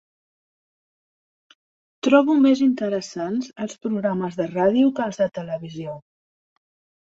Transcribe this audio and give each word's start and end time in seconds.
Trobo 2.07 2.39
més 2.47 2.65
interessants 2.69 3.53
els 3.69 3.77
programes 3.87 4.41
de 4.43 4.51
ràdio 4.57 4.93
que 5.01 5.07
els 5.09 5.23
de 5.25 5.33
televisió 5.41 5.99